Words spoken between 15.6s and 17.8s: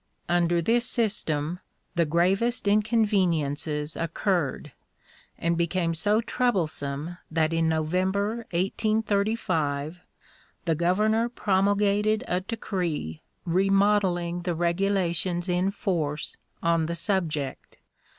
force on the subject.